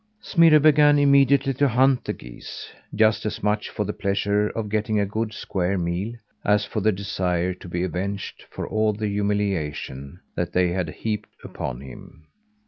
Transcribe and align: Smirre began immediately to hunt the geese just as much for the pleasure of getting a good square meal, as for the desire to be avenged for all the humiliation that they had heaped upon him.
Smirre 0.23 0.59
began 0.59 0.97
immediately 0.97 1.53
to 1.53 1.67
hunt 1.67 2.03
the 2.05 2.13
geese 2.13 2.71
just 2.95 3.23
as 3.23 3.43
much 3.43 3.69
for 3.69 3.85
the 3.85 3.93
pleasure 3.93 4.47
of 4.49 4.67
getting 4.67 4.99
a 4.99 5.05
good 5.05 5.31
square 5.31 5.77
meal, 5.77 6.15
as 6.43 6.65
for 6.65 6.81
the 6.81 6.91
desire 6.91 7.53
to 7.53 7.67
be 7.69 7.83
avenged 7.83 8.43
for 8.49 8.67
all 8.67 8.93
the 8.93 9.09
humiliation 9.09 10.19
that 10.33 10.53
they 10.53 10.69
had 10.69 10.89
heaped 10.89 11.29
upon 11.43 11.81
him. 11.81 12.25